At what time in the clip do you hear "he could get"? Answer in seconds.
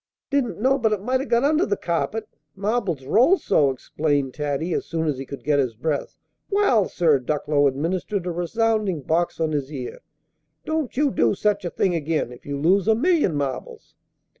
5.19-5.59